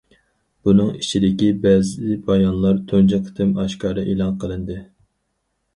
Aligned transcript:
بۇنىڭ 0.67 0.87
ئىچىدىكى 1.01 1.49
بەزى 1.65 2.17
بايانلار 2.31 2.81
تۇنجى 2.93 3.21
قېتىم 3.29 3.53
ئاشكارا 3.65 4.09
ئېلان 4.15 4.35
قىلىندى. 4.45 4.81